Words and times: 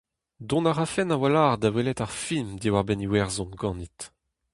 Dont 0.47 0.65
a 0.71 0.73
rafen 0.77 1.13
a-walc'h 1.15 1.57
da 1.61 1.69
welet 1.73 2.03
ar 2.05 2.13
film 2.23 2.49
diwar-benn 2.61 3.05
Iwerzhon 3.05 3.51
ganit. 3.61 3.99